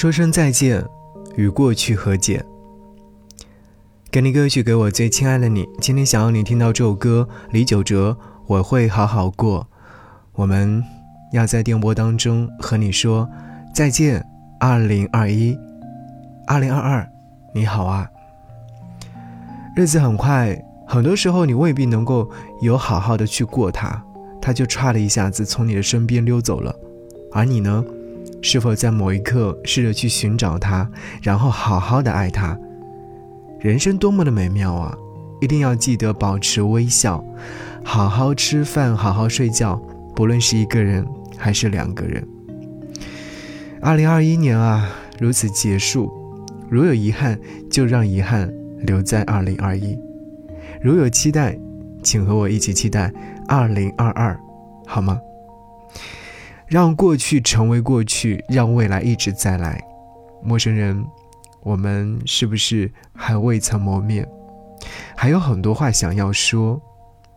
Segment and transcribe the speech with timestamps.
[0.00, 0.82] 说声再见，
[1.36, 2.42] 与过去和解。
[4.10, 5.68] 给你歌曲，给我最亲爱的你。
[5.78, 8.16] 今天想要你听到这首歌，李玖哲，
[8.46, 9.68] 我会好好过。
[10.32, 10.82] 我们
[11.34, 13.28] 要在电波当中和你说
[13.74, 14.24] 再见，
[14.58, 15.54] 二零二一，
[16.46, 17.06] 二零二二，
[17.54, 18.08] 你好啊。
[19.76, 22.26] 日子很快，很多时候你未必能够
[22.62, 24.02] 有好好的去过它，
[24.40, 26.74] 它就唰的一下子从你的身边溜走了。
[27.32, 27.84] 而你呢，
[28.42, 30.88] 是否在某一刻试着去寻找他，
[31.22, 32.58] 然后好好的爱他？
[33.60, 34.96] 人生多么的美妙啊！
[35.40, 37.24] 一定要记得保持微笑，
[37.84, 39.80] 好好吃饭，好好睡觉，
[40.14, 41.06] 不论是一个人
[41.36, 42.26] 还是两个人。
[43.80, 46.10] 二零二一年啊，如此结束，
[46.68, 47.38] 如有遗憾，
[47.70, 48.52] 就让遗憾。
[48.86, 49.94] 留在二零二一，
[50.80, 51.54] 如有期待，
[52.02, 53.12] 请和我一起期待
[53.46, 54.34] 二零二二，
[54.86, 55.20] 好吗？
[56.70, 59.82] 让过去成为过去，让未来一直在来。
[60.42, 61.04] 陌生人，
[61.62, 64.26] 我们是不是还未曾谋面？
[65.16, 66.80] 还有很多话想要说，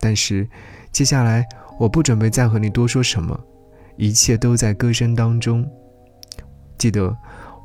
[0.00, 0.48] 但是
[0.92, 1.44] 接下来
[1.78, 3.38] 我不准备再和你多说什么，
[3.96, 5.68] 一切都在歌声当中。
[6.78, 7.14] 记得，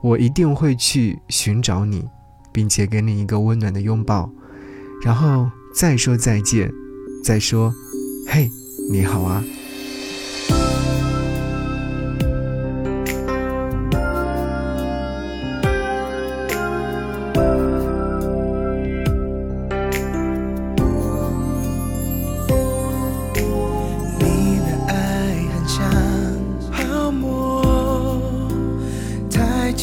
[0.01, 2.03] 我一定会去寻找你。
[2.53, 4.29] 并且给你一个温暖的拥抱，
[5.05, 6.69] 然后再说再见，
[7.23, 7.73] 再说，
[8.27, 8.49] 嘿，
[8.91, 9.41] 你好啊。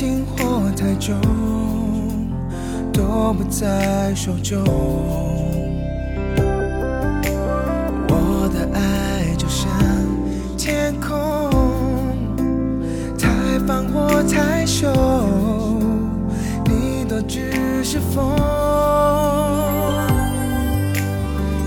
[0.01, 1.17] 近或太重。
[2.93, 4.63] 都不在手中。
[8.07, 9.69] 我的爱就像
[10.57, 11.51] 天空，
[13.19, 13.29] 太
[13.67, 14.87] 放或太收，
[16.65, 18.37] 你都只是风。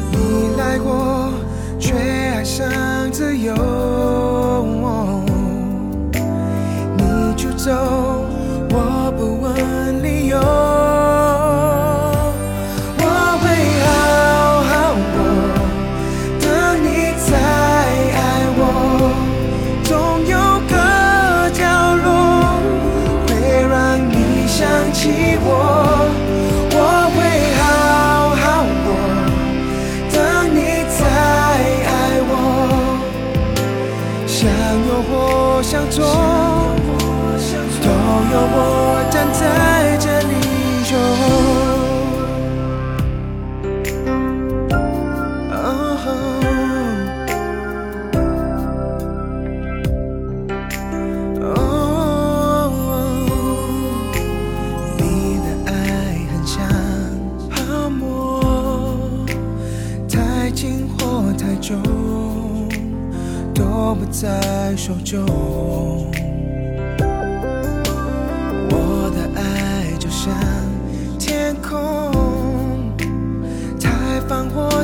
[0.09, 1.33] 你来过，
[1.77, 2.65] 却爱上
[3.11, 3.53] 自由。
[6.97, 7.03] 你
[7.35, 7.71] 出走，
[38.43, 40.35] 我站在这里
[54.97, 55.71] 你的爱
[56.31, 56.57] 很像
[57.49, 58.41] 泡沫，
[60.09, 61.81] 太轻或太重。
[63.53, 65.25] 都不在手中。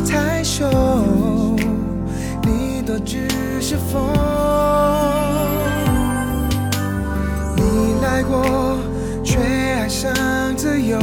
[0.02, 0.70] 太收，
[2.44, 3.28] 你都只
[3.60, 4.14] 是风。
[7.56, 8.78] 你来过，
[9.24, 10.14] 却爱上
[10.56, 11.00] 自由。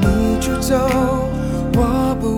[0.00, 0.76] 你出走，
[1.74, 2.35] 我不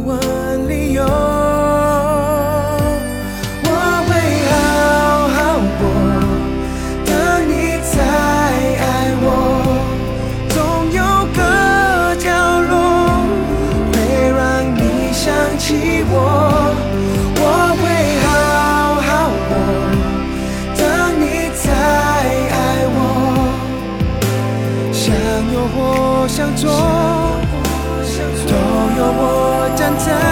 [28.98, 30.27] 有我站在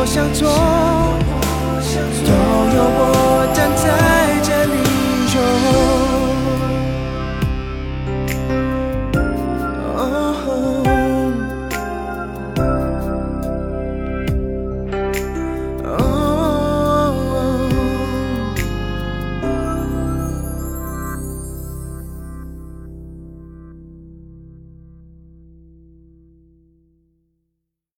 [0.00, 0.89] 我想做